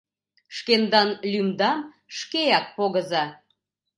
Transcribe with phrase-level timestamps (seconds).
[0.55, 1.79] —Шкендан лӱмдам
[2.17, 3.25] шкеак погыза.